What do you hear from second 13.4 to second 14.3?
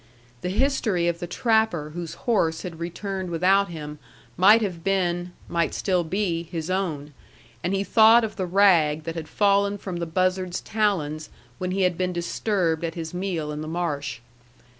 in the marsh.